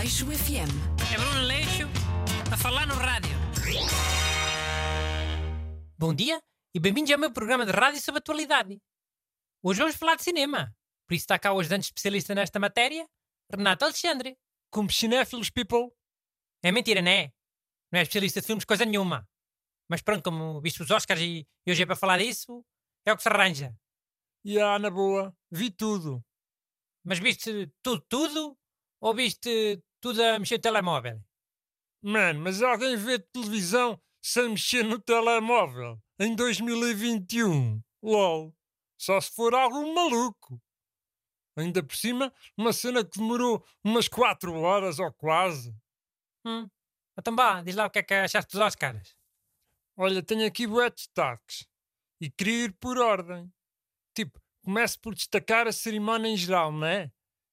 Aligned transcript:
Aleixo 0.00 0.24
FM. 0.24 0.72
É 1.12 1.18
Bruno 1.18 1.42
Leixo 1.42 1.86
a 2.50 2.56
falar 2.56 2.86
no 2.86 2.94
rádio. 2.94 3.36
Bom 5.98 6.14
dia 6.14 6.40
e 6.74 6.80
bem-vindos 6.80 7.12
ao 7.12 7.18
meu 7.18 7.30
programa 7.30 7.66
de 7.66 7.72
rádio 7.72 8.00
sobre 8.00 8.20
atualidade. 8.20 8.80
Hoje 9.62 9.78
vamos 9.78 9.96
falar 9.96 10.14
de 10.14 10.22
cinema. 10.22 10.74
Por 11.06 11.12
isso 11.12 11.24
está 11.24 11.38
cá 11.38 11.52
o 11.52 11.60
ajudante 11.60 11.84
especialista 11.84 12.34
nesta 12.34 12.58
matéria, 12.58 13.06
Renato 13.52 13.84
Alexandre. 13.84 14.38
Como 14.70 14.90
cinéfilos, 14.90 15.50
people. 15.50 15.90
É 16.62 16.72
mentira, 16.72 17.02
não 17.02 17.10
é? 17.10 17.30
Não 17.92 17.98
é 17.98 18.02
especialista 18.02 18.40
de 18.40 18.46
filmes 18.46 18.64
coisa 18.64 18.86
nenhuma. 18.86 19.28
Mas 19.86 20.00
pronto, 20.00 20.22
como 20.22 20.62
viste 20.62 20.82
os 20.82 20.90
Oscars 20.90 21.20
e, 21.20 21.46
e 21.66 21.70
hoje 21.70 21.82
é 21.82 21.84
para 21.84 21.94
falar 21.94 22.16
disso, 22.16 22.64
é 23.04 23.12
o 23.12 23.18
que 23.18 23.22
se 23.22 23.28
arranja. 23.28 23.76
E 24.46 24.58
ah, 24.58 24.78
na 24.78 24.88
boa, 24.88 25.36
vi 25.50 25.70
tudo. 25.70 26.24
Mas 27.04 27.18
viste 27.18 27.70
tudo, 27.82 28.02
tudo? 28.08 28.56
Ou 29.02 29.14
viste 29.14 29.82
tudo 30.00 30.22
a 30.22 30.38
mexer 30.38 30.56
no 30.56 30.62
telemóvel? 30.62 31.22
Mano, 32.02 32.40
mas 32.40 32.62
alguém 32.62 32.96
vê 32.96 33.18
televisão 33.18 34.00
sem 34.22 34.50
mexer 34.50 34.82
no 34.82 34.98
telemóvel 34.98 36.00
em 36.18 36.34
2021? 36.34 37.82
LOL. 38.02 38.54
Só 38.98 39.20
se 39.20 39.30
for 39.30 39.54
algum 39.54 39.94
maluco. 39.94 40.60
Ainda 41.56 41.82
por 41.82 41.96
cima, 41.96 42.32
uma 42.56 42.72
cena 42.72 43.04
que 43.04 43.18
demorou 43.18 43.64
umas 43.84 44.08
4 44.08 44.52
horas 44.54 44.98
ou 44.98 45.12
quase. 45.12 45.74
Hum. 46.46 46.68
Então 47.18 47.34
vá, 47.34 47.62
diz 47.62 47.74
lá 47.74 47.86
o 47.86 47.90
que 47.90 47.98
é 47.98 48.02
que 48.02 48.14
achaste 48.14 48.52
dos 48.52 48.60
Oscars. 48.60 49.16
Olha, 49.96 50.22
tenho 50.22 50.46
aqui 50.46 50.66
bué 50.66 50.88
destaques. 50.88 51.66
E 52.20 52.30
queria 52.30 52.64
ir 52.64 52.72
por 52.78 52.98
ordem. 52.98 53.52
Tipo, 54.14 54.40
começo 54.64 54.98
por 55.00 55.14
destacar 55.14 55.66
a 55.66 55.72
cerimónia 55.72 56.28
em 56.28 56.36
geral, 56.36 56.72
não 56.72 56.86
é? 56.86 57.10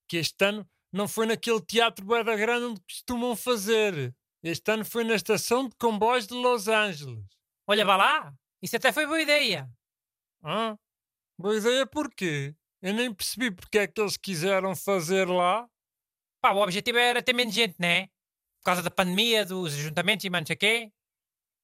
Que 0.07 0.17
este 0.17 0.45
ano 0.45 0.69
não 0.91 1.07
foi 1.07 1.25
naquele 1.25 1.61
teatro 1.61 2.05
bué 2.05 2.23
da 2.23 2.35
grande 2.35 2.65
onde 2.65 2.81
costumam 2.81 3.35
fazer. 3.35 4.15
Este 4.43 4.71
ano 4.71 4.85
foi 4.85 5.03
na 5.03 5.15
estação 5.15 5.67
de 5.67 5.75
comboios 5.75 6.27
de 6.27 6.33
Los 6.33 6.67
Angeles. 6.67 7.25
Olha, 7.67 7.85
vá 7.85 7.97
lá. 7.97 8.33
Isso 8.61 8.75
até 8.75 8.91
foi 8.91 9.05
boa 9.05 9.21
ideia. 9.21 9.69
Ah, 10.43 10.77
boa 11.37 11.57
ideia 11.57 11.85
porquê? 11.85 12.55
Eu 12.81 12.93
nem 12.93 13.13
percebi 13.13 13.51
porque 13.51 13.79
é 13.79 13.87
que 13.87 13.99
eles 13.99 14.17
quiseram 14.17 14.75
fazer 14.75 15.27
lá. 15.27 15.67
Pá, 16.41 16.53
o 16.53 16.61
objetivo 16.61 16.97
era 16.97 17.21
ter 17.21 17.33
menos 17.33 17.53
gente, 17.53 17.75
não 17.79 17.87
é? 17.87 18.07
Por 18.59 18.65
causa 18.65 18.83
da 18.83 18.91
pandemia, 18.91 19.45
dos 19.45 19.73
ajuntamentos 19.73 20.23
e 20.25 20.29
mais 20.29 20.43
não 20.43 20.47
sei 20.47 20.55
quê. 20.55 20.91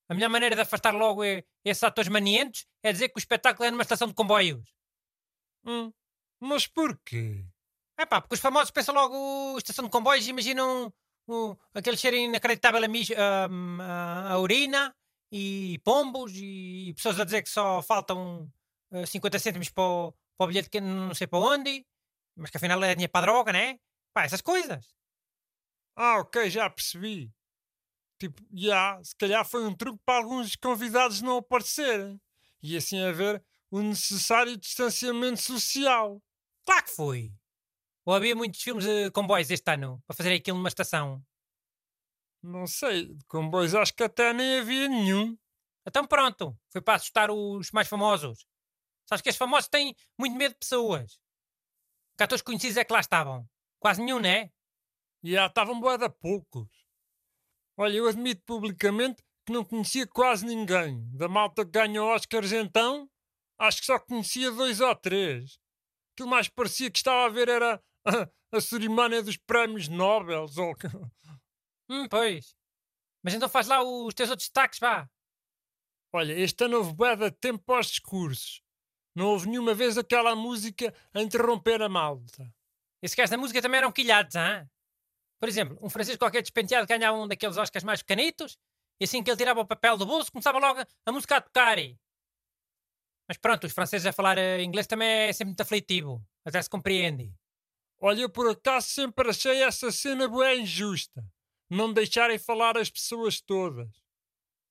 A 0.09 0.13
melhor 0.13 0.29
maneira 0.29 0.55
de 0.55 0.61
afastar 0.61 0.93
logo 0.93 1.23
esses 1.23 1.83
atores 1.83 2.09
manientos 2.09 2.65
é 2.83 2.91
dizer 2.91 3.09
que 3.09 3.17
o 3.17 3.19
espetáculo 3.19 3.65
é 3.65 3.71
numa 3.71 3.83
estação 3.83 4.07
de 4.07 4.13
comboios. 4.13 4.67
Hum, 5.65 5.93
mas 6.39 6.67
porquê? 6.67 7.45
É 7.97 8.05
pá, 8.05 8.21
porque 8.21 8.35
os 8.35 8.39
famosos 8.39 8.71
pensam 8.71 8.93
logo 8.93 9.57
estação 9.57 9.85
de 9.85 9.91
comboios 9.91 10.25
e 10.25 10.31
imaginam 10.31 10.91
uh, 11.27 11.57
aquele 11.73 11.97
cheiro 11.97 12.17
inacreditável 12.17 12.83
a, 12.83 12.87
mijo, 12.87 13.13
a, 13.15 14.31
a 14.33 14.39
urina 14.39 14.95
e 15.31 15.79
pombos 15.83 16.31
e 16.35 16.93
pessoas 16.95 17.19
a 17.19 17.23
dizer 17.23 17.43
que 17.43 17.49
só 17.49 17.81
faltam 17.81 18.51
uh, 18.91 19.05
50 19.05 19.39
cêntimos 19.39 19.69
para 19.69 19.83
o, 19.83 20.11
para 20.37 20.45
o 20.45 20.47
bilhete 20.47 20.69
que 20.69 20.81
não 20.81 21.13
sei 21.13 21.27
para 21.27 21.39
onde, 21.39 21.85
mas 22.35 22.49
que 22.49 22.57
afinal 22.57 22.83
é 22.83 22.95
dinheiro 22.95 23.11
para 23.11 23.25
a 23.25 23.31
droga, 23.31 23.53
né? 23.53 23.79
Pá, 24.13 24.23
essas 24.23 24.41
coisas. 24.41 24.93
Ah, 25.95 26.19
ok, 26.19 26.49
já 26.49 26.69
percebi. 26.69 27.31
Tipo, 28.19 28.41
já, 28.53 29.03
se 29.03 29.15
calhar 29.15 29.45
foi 29.45 29.65
um 29.65 29.75
truque 29.75 29.99
para 30.05 30.19
alguns 30.19 30.55
convidados 30.55 31.21
não 31.21 31.37
aparecerem. 31.37 32.19
E 32.61 32.77
assim 32.77 33.03
haver 33.03 33.43
o 33.69 33.81
necessário 33.81 34.57
distanciamento 34.57 35.41
social. 35.41 36.21
Claro 36.65 36.85
que 36.85 36.91
foi. 36.91 37.33
Ou 38.05 38.13
havia 38.13 38.35
muitos 38.35 38.61
filmes 38.61 38.83
de 38.83 39.11
comboios 39.11 39.49
este 39.49 39.71
ano 39.71 40.01
para 40.05 40.15
fazer 40.15 40.33
aquilo 40.33 40.57
numa 40.57 40.67
estação? 40.67 41.23
Não 42.41 42.67
sei, 42.67 43.13
de 43.13 43.25
comboios 43.25 43.73
acho 43.73 43.93
que 43.93 44.03
até 44.03 44.33
nem 44.33 44.59
havia 44.59 44.89
nenhum. 44.89 45.37
Então 45.87 46.05
pronto, 46.05 46.57
foi 46.69 46.81
para 46.81 46.95
assustar 46.95 47.31
os 47.31 47.71
mais 47.71 47.87
famosos. 47.87 48.45
Sabes 49.07 49.21
que 49.21 49.29
os 49.29 49.37
famosos 49.37 49.69
têm 49.69 49.95
muito 50.19 50.35
medo 50.35 50.53
de 50.53 50.59
pessoas. 50.59 51.19
Que 52.17 52.23
atores 52.23 52.41
conhecidos 52.41 52.77
é 52.77 52.83
que 52.83 52.93
lá 52.93 52.99
estavam? 52.99 53.47
Quase 53.79 54.01
nenhum, 54.01 54.19
né? 54.19 54.51
E 55.23 55.31
já 55.31 55.47
estavam 55.47 55.79
de 55.79 56.09
poucos. 56.09 56.69
Olha, 57.77 57.95
eu 57.95 58.07
admito 58.07 58.43
publicamente 58.45 59.23
que 59.45 59.53
não 59.53 59.63
conhecia 59.63 60.05
quase 60.05 60.45
ninguém. 60.45 61.09
Da 61.11 61.27
malta 61.27 61.65
que 61.65 61.71
ganhou 61.71 62.13
Oscars 62.13 62.51
então, 62.51 63.09
acho 63.57 63.79
que 63.79 63.85
só 63.85 63.99
conhecia 63.99 64.51
dois 64.51 64.79
ou 64.79 64.95
três. 64.95 65.57
Aquilo 66.13 66.29
mais 66.29 66.47
parecia 66.47 66.91
que 66.91 66.97
estava 66.97 67.25
a 67.25 67.29
ver 67.29 67.49
era 67.49 67.81
a, 68.05 68.57
a 68.57 68.61
cerimónia 68.61 69.21
dos 69.23 69.37
prémios 69.37 69.87
Nobel. 69.87 70.45
Ou... 70.57 70.75
Hum, 71.89 72.07
pois. 72.07 72.55
Mas 73.21 73.33
então 73.33 73.49
faz 73.49 73.67
lá 73.67 73.83
os 73.83 74.13
teus 74.13 74.29
outros 74.29 74.47
destaques, 74.47 74.79
vá. 74.79 75.07
Olha, 76.13 76.33
este 76.33 76.63
ano 76.63 76.77
houve 76.77 76.93
bué 76.93 77.15
de 77.15 77.29
tempo 77.29 77.73
aos 77.73 77.87
discursos. 77.87 78.61
Não 79.15 79.27
houve 79.27 79.49
nenhuma 79.49 79.73
vez 79.73 79.97
aquela 79.97 80.35
música 80.35 80.93
a 81.13 81.21
interromper 81.21 81.81
a 81.81 81.89
malta. 81.89 82.51
Esse 83.01 83.15
gajo 83.15 83.31
da 83.31 83.37
música 83.37 83.61
também 83.61 83.79
eram 83.79 83.91
quilhados, 83.91 84.35
hã? 84.35 84.67
Por 85.39 85.49
exemplo, 85.49 85.77
um 85.81 85.89
francês 85.89 86.17
qualquer 86.17 86.41
despenteado 86.41 86.87
ganhava 86.87 87.17
um 87.17 87.27
daqueles 87.27 87.57
Oscars 87.57 87.83
mais 87.83 88.01
pequenitos 88.01 88.57
e 88.99 89.03
assim 89.03 89.21
que 89.21 89.29
ele 89.29 89.37
tirava 89.37 89.59
o 89.59 89.67
papel 89.67 89.97
do 89.97 90.05
bolso 90.05 90.31
começava 90.31 90.57
logo 90.57 90.79
a 91.05 91.11
música 91.11 91.37
a 91.37 91.41
tocar. 91.41 91.77
Mas 93.27 93.37
pronto, 93.37 93.67
os 93.67 93.73
franceses 93.73 94.05
a 94.05 94.13
falar 94.13 94.37
uh, 94.37 94.61
inglês 94.61 94.87
também 94.87 95.09
é 95.09 95.33
sempre 95.33 95.47
muito 95.49 95.61
aflitivo. 95.61 96.25
Até 96.45 96.61
se 96.61 96.69
compreende. 96.69 97.33
Olha, 98.05 98.23
eu 98.23 98.29
por 98.29 98.49
acaso 98.49 98.89
sempre 98.89 99.29
achei 99.29 99.63
essa 99.63 99.89
cena 99.89 100.27
bué 100.27 100.57
injusta. 100.57 101.25
Não 101.69 101.93
deixarem 101.93 102.37
falar 102.37 102.77
as 102.77 102.89
pessoas 102.89 103.39
todas. 103.39 103.87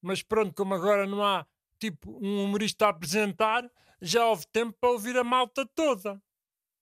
Mas 0.02 0.22
pronto, 0.22 0.52
como 0.54 0.74
agora 0.74 1.06
não 1.06 1.24
há 1.24 1.46
tipo 1.78 2.10
um 2.22 2.44
humorista 2.44 2.84
a 2.84 2.88
apresentar, 2.90 3.66
já 4.02 4.26
houve 4.26 4.46
tempo 4.48 4.76
para 4.78 4.90
ouvir 4.90 5.16
a 5.16 5.24
malta 5.24 5.64
toda. 5.74 6.22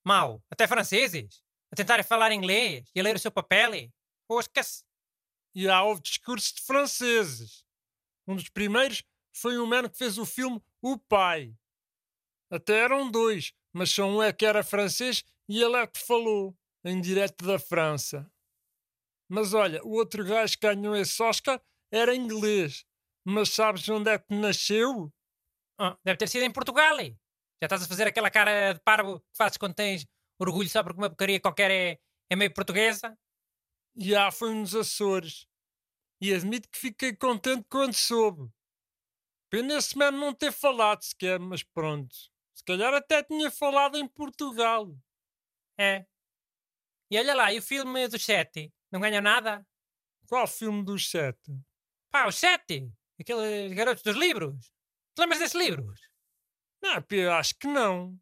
Mal, 0.05 0.43
até 0.51 0.67
franceses, 0.67 1.41
a 1.71 1.77
tentarem 1.77 2.05
falar 2.05 2.33
inglês 2.33 2.91
e 2.97 2.99
a 2.99 3.05
ler 3.05 3.15
o 3.15 3.21
seu 3.21 3.31
papel. 3.31 3.89
Osca-se. 4.29 4.83
E 5.55 5.69
há 5.69 5.85
houve 5.85 6.03
discursos 6.03 6.53
de 6.53 6.63
franceses. 6.63 7.65
Um 8.27 8.35
dos 8.35 8.49
primeiros 8.49 9.05
foi 9.33 9.57
um 9.57 9.67
mano 9.67 9.89
que 9.89 9.99
fez 9.99 10.19
o 10.19 10.27
filme 10.27 10.61
O 10.83 10.99
Pai. 10.99 11.55
Até 12.51 12.81
eram 12.81 13.09
dois, 13.09 13.53
mas 13.73 13.93
só 13.93 14.05
um 14.05 14.21
é 14.21 14.33
que 14.33 14.45
era 14.45 14.65
francês 14.65 15.25
e 15.51 15.61
ele 15.61 15.75
é 15.75 15.85
que 15.85 15.99
falou, 15.99 16.57
em 16.85 17.01
direto 17.01 17.45
da 17.45 17.59
França. 17.59 18.25
Mas 19.29 19.53
olha, 19.53 19.83
o 19.83 19.95
outro 19.95 20.25
gajo 20.25 20.57
que 20.57 20.65
ganhou 20.65 20.95
esse 20.95 21.21
Oscar 21.21 21.61
era 21.93 22.15
inglês. 22.15 22.87
Mas 23.25 23.49
sabes 23.51 23.89
onde 23.89 24.11
é 24.11 24.19
que 24.21 24.33
nasceu? 24.33 25.13
Oh, 25.77 25.97
deve 26.05 26.19
ter 26.19 26.29
sido 26.29 26.45
em 26.45 26.53
Portugal. 26.53 26.97
Já 26.99 27.65
estás 27.65 27.83
a 27.83 27.89
fazer 27.89 28.07
aquela 28.07 28.31
cara 28.31 28.75
de 28.75 28.81
parvo 28.81 29.19
que 29.19 29.27
fazes 29.37 29.59
quando 29.59 29.75
tens 29.75 30.07
orgulho 30.39 30.69
só 30.69 30.85
porque 30.85 31.01
uma 31.01 31.11
porcaria 31.11 31.41
qualquer 31.41 31.71
é, 31.73 32.01
é 32.31 32.37
meio 32.37 32.55
portuguesa? 32.55 33.19
Já 33.97 34.31
foi 34.31 34.55
nos 34.55 34.73
Açores. 34.77 35.49
E 36.21 36.33
admito 36.33 36.69
que 36.69 36.79
fiquei 36.79 37.13
contente 37.17 37.67
quando 37.69 37.95
soube. 37.95 38.49
Pena 39.51 39.75
esse 39.75 39.99
mano 39.99 40.17
não 40.17 40.33
ter 40.33 40.53
falado 40.53 41.03
sequer, 41.03 41.41
mas 41.41 41.65
pronto. 41.65 42.15
Se 42.55 42.63
calhar 42.65 42.95
até 42.95 43.21
tinha 43.25 43.51
falado 43.51 43.99
em 43.99 44.07
Portugal. 44.07 44.97
É. 45.81 46.05
E 47.11 47.19
olha 47.19 47.35
lá, 47.35 47.53
e 47.55 47.59
o 47.59 47.63
filme 47.63 48.07
dos 48.07 48.23
sete? 48.23 48.71
Não 48.93 49.01
ganhou 49.01 49.23
nada? 49.23 49.67
Qual 50.29 50.47
filme 50.47 50.85
dos 50.85 51.11
sete? 51.11 51.51
Pá, 52.11 52.29
os 52.29 52.37
sete! 52.37 52.93
Aqueles 53.19 53.73
garotos 53.73 54.03
dos 54.03 54.15
livros. 54.15 54.67
Te 55.15 55.21
lembras 55.21 55.39
desses 55.39 55.59
livros? 55.59 55.99
Não, 56.83 57.03
acho 57.39 57.55
que 57.59 57.67
não. 57.67 58.15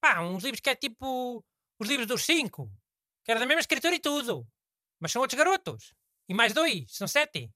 Pá, 0.00 0.20
uns 0.20 0.44
livros 0.44 0.60
que 0.60 0.70
é 0.70 0.76
tipo 0.76 1.44
os 1.80 1.88
livros 1.88 2.06
dos 2.06 2.24
cinco. 2.24 2.70
Que 3.24 3.32
era 3.32 3.40
da 3.40 3.46
mesma 3.46 3.60
escritora 3.60 3.96
e 3.96 4.00
tudo. 4.00 4.46
Mas 5.00 5.10
são 5.10 5.20
outros 5.20 5.36
garotos. 5.36 5.92
E 6.28 6.34
mais 6.34 6.52
dois, 6.52 6.94
são 6.94 7.08
sete. 7.08 7.52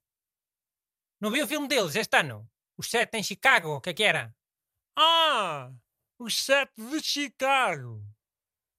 Não 1.21 1.31
vi 1.31 1.43
o 1.43 1.49
filme 1.49 1.69
deles 1.69 1.95
este 1.95 2.17
ano? 2.17 2.51
Os 2.77 2.91
sete 2.91 3.17
em 3.19 3.23
Chicago, 3.23 3.77
o 3.77 3.81
que 3.81 3.91
é 3.91 3.95
que 3.95 4.03
era? 4.03 4.35
Ah! 4.97 5.73
Os 6.19 6.45
Sete 6.45 6.81
de 6.91 7.03
Chicago. 7.03 8.05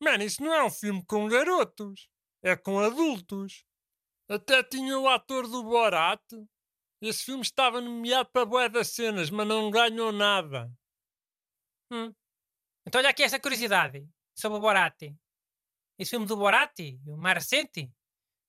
Mano, 0.01 0.23
isso 0.23 0.43
não 0.43 0.53
é 0.53 0.63
um 0.63 0.69
filme 0.69 1.03
com 1.05 1.27
garotos. 1.27 2.09
É 2.43 2.55
com 2.55 2.79
adultos. 2.79 3.65
Até 4.29 4.63
tinha 4.63 4.97
o 4.99 5.07
ator 5.07 5.47
do 5.47 5.63
Borat. 5.63 6.21
Esse 7.01 7.25
filme 7.25 7.43
estava 7.43 7.81
nomeado 7.81 8.29
para 8.31 8.45
boé 8.45 8.69
das 8.69 8.89
cenas, 8.89 9.29
mas 9.29 9.47
não 9.47 9.69
ganhou 9.69 10.11
nada. 10.11 10.71
Hum. 11.91 12.13
Então 12.87 12.99
olha 12.99 13.09
aqui 13.09 13.23
essa 13.23 13.39
curiosidade 13.39 14.07
sobre 14.35 14.57
o 14.57 14.61
Borat. 14.61 15.01
Esse 15.97 16.11
filme 16.11 16.25
do 16.25 16.35
Borat, 16.35 16.77
o 17.05 17.17
mais 17.17 17.35
recente, 17.35 17.91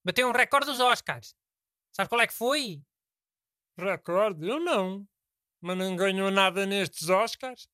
bateu 0.05 0.29
um 0.29 0.33
recorde 0.33 0.67
dos 0.67 0.81
Oscars. 0.81 1.35
Sabe 1.93 2.09
qual 2.09 2.21
é 2.21 2.27
que 2.27 2.33
foi? 2.33 2.83
Recorde? 3.79 4.49
Eu 4.49 4.61
não. 4.61 5.07
Mas 5.61 5.79
não 5.79 5.97
ganhou 5.97 6.31
nada 6.31 6.67
nestes 6.67 7.09
Oscars. 7.09 7.69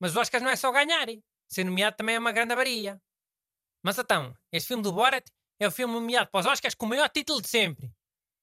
Mas 0.00 0.12
os 0.12 0.16
Oscars 0.16 0.42
não 0.42 0.50
é 0.50 0.56
só 0.56 0.70
ganhar. 0.70 1.06
Ser 1.48 1.64
nomeado 1.64 1.96
também 1.96 2.16
é 2.16 2.18
uma 2.18 2.30
grande 2.30 2.52
avaria. 2.52 3.00
Mas 3.82 3.98
então, 3.98 4.36
este 4.52 4.68
filme 4.68 4.82
do 4.82 4.92
Borat 4.92 5.26
é 5.58 5.66
o 5.66 5.72
filme 5.72 5.94
nomeado 5.94 6.30
para 6.30 6.40
os 6.40 6.46
Oscars 6.46 6.74
com 6.74 6.86
o 6.86 6.88
maior 6.88 7.08
título 7.08 7.40
de 7.40 7.48
sempre. 7.48 7.90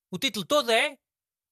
O 0.10 0.18
título 0.18 0.46
todo 0.46 0.72
é 0.72 0.98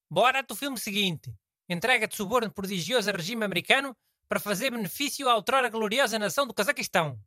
Borat, 0.09 0.49
o 0.51 0.55
filme 0.55 0.79
seguinte. 0.79 1.33
Entrega 1.69 2.07
de 2.07 2.15
suborno 2.15 2.51
prodigioso 2.51 3.09
a 3.09 3.13
regime 3.13 3.45
americano 3.45 3.95
para 4.27 4.39
fazer 4.39 4.71
benefício 4.71 5.29
à 5.29 5.35
outrora 5.35 5.69
gloriosa 5.69 6.17
nação 6.17 6.47
do 6.47 6.53
Cazaquistão. 6.53 7.19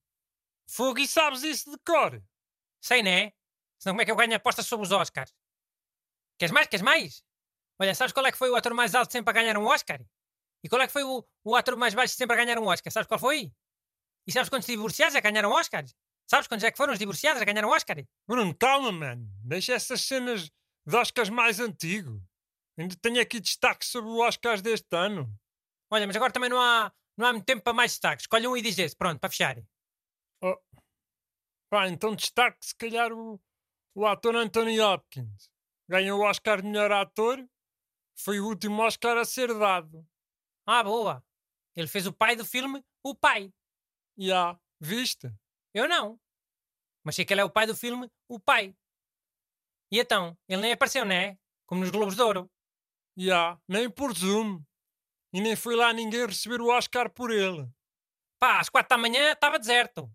Fogo 0.69 0.99
e 0.99 1.07
sabes 1.07 1.43
isso 1.45 1.71
de 1.71 1.79
cor? 1.87 2.21
Sei, 2.81 3.03
né? 3.03 3.33
Senão 3.79 3.95
como 3.95 4.03
é 4.03 4.05
que 4.05 4.11
eu 4.11 4.17
ganho 4.17 4.35
apostas 4.35 4.67
sobre 4.67 4.87
os 4.87 4.93
Oscars? 4.93 5.33
Queres 6.39 6.53
mais? 6.53 6.67
Queres 6.67 6.83
mais? 6.83 7.25
Olha, 7.79 7.95
sabes 7.95 8.13
qual 8.13 8.27
é 8.27 8.33
que 8.33 8.39
foi 8.39 8.51
o 8.51 8.57
ator 8.57 8.75
mais 8.75 8.95
alto 8.95 9.13
sempre 9.13 9.31
a 9.31 9.35
ganhar 9.35 9.57
um 9.57 9.67
Oscar? 9.67 10.01
E 10.65 10.69
qual 10.69 10.83
é 10.83 10.87
que 10.87 10.93
foi 10.93 11.05
o, 11.05 11.25
o 11.45 11.55
ator 11.55 11.77
mais 11.77 11.95
baixo 11.95 12.15
sempre 12.15 12.35
a 12.35 12.45
ganhar 12.45 12.59
um 12.59 12.67
Oscar? 12.67 12.93
Sabes 12.93 13.07
qual 13.07 13.21
foi? 13.21 13.53
E 14.27 14.33
sabes 14.33 14.49
quantos 14.49 14.67
divorciados 14.67 15.15
já 15.15 15.21
ganharam 15.21 15.53
Oscars? 15.53 15.95
Sabes 16.29 16.49
quantos 16.49 16.65
é 16.65 16.71
que 16.73 16.77
foram 16.77 16.93
os 16.93 16.99
divorciados 16.99 17.41
a 17.41 17.45
ganhar 17.45 17.65
um 17.65 17.71
Oscar? 17.71 17.97
Bruno, 18.27 18.55
calma, 18.55 18.91
mano. 18.91 19.29
Deixa 19.45 19.75
essas 19.75 20.01
cenas 20.01 20.51
de 20.85 20.97
Oscars 20.97 21.31
mais 21.31 21.61
antigo. 21.61 22.21
Ainda 22.77 22.97
tenho 22.97 23.21
aqui 23.21 23.39
destaques 23.39 23.89
sobre 23.89 24.11
o 24.11 24.19
Oscars 24.19 24.61
deste 24.61 24.95
ano. 24.97 25.33
Olha, 25.91 26.07
mas 26.07 26.17
agora 26.17 26.33
também 26.33 26.51
não 26.51 26.61
há, 26.61 26.93
não 27.17 27.27
há 27.27 27.33
muito 27.33 27.47
tempo 27.47 27.63
para 27.63 27.73
mais 27.73 27.93
destaques. 27.93 28.25
Escolhe 28.25 28.47
um 28.49 28.57
e 28.57 28.63
diz 28.63 28.77
esse. 28.77 28.97
Pronto, 28.97 29.21
para 29.21 29.31
fechar. 29.31 29.57
Oh. 30.43 30.59
Pá, 31.71 31.89
então 31.89 32.15
destaque 32.15 32.59
se 32.61 32.75
calhar 32.75 33.13
o, 33.13 33.41
o 33.95 34.05
ator 34.05 34.35
Anthony 34.35 34.81
Hopkins. 34.81 35.49
Ganhou 35.89 36.21
o 36.21 36.25
Oscar 36.25 36.61
de 36.61 36.67
melhor 36.67 36.91
ator. 36.91 37.49
Foi 38.19 38.41
o 38.41 38.47
último 38.47 38.83
Oscar 38.83 39.17
a 39.17 39.25
ser 39.25 39.57
dado. 39.57 40.05
Ah, 40.67 40.83
boa. 40.83 41.25
Ele 41.77 41.87
fez 41.87 42.07
o 42.07 42.13
pai 42.13 42.35
do 42.35 42.45
filme 42.45 42.85
O 43.05 43.15
Pai. 43.15 43.53
Já, 44.19 44.25
yeah. 44.25 44.61
viste? 44.81 45.33
Eu 45.75 45.89
não. 45.89 46.19
Mas 47.05 47.15
sei 47.15 47.25
que 47.25 47.33
ele 47.33 47.41
é 47.41 47.45
o 47.45 47.51
pai 47.51 47.67
do 47.67 47.77
filme 47.77 48.11
O 48.29 48.41
Pai. 48.41 48.75
E 49.93 50.01
então, 50.01 50.37
ele 50.49 50.63
nem 50.63 50.73
apareceu, 50.73 51.05
não 51.05 51.15
é? 51.15 51.39
Como 51.67 51.81
nos 51.81 51.91
Globos 51.91 52.17
de 52.17 52.23
Ouro. 52.23 52.51
Já, 53.17 53.25
yeah. 53.25 53.61
nem 53.69 53.91
por 53.91 54.13
Zoom. 54.15 54.63
E 55.33 55.41
nem 55.41 55.55
foi 55.55 55.77
lá 55.77 55.93
ninguém 55.93 56.27
receber 56.27 56.61
o 56.61 56.69
Oscar 56.69 57.11
por 57.11 57.31
ele. 57.31 57.69
Pá, 58.41 58.61
às 58.61 58.69
quatro 58.69 58.89
da 58.89 58.99
manhã 58.99 59.33
estava 59.33 59.59
deserto. 59.59 60.11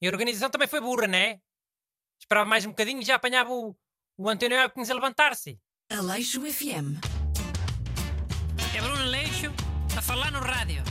E 0.00 0.06
a 0.06 0.10
organização 0.10 0.50
também 0.50 0.68
foi 0.68 0.80
burra, 0.80 1.06
não 1.06 1.18
é? 1.18 1.40
Esperava 2.20 2.48
mais 2.48 2.64
um 2.64 2.70
bocadinho 2.70 3.00
e 3.00 3.04
já 3.04 3.16
apanhava 3.16 3.52
o, 3.52 3.76
o 4.16 4.28
António 4.28 4.62
Hopkins 4.64 4.90
a 4.90 4.94
levantar-se. 4.94 5.60
Aleixo 5.90 6.40
FM. 6.40 6.98
É 8.76 8.80
Bruno 8.80 9.02
Aleixo 9.02 9.52
a 9.96 10.02
falar 10.02 10.30
no 10.32 10.40
rádio. 10.40 10.82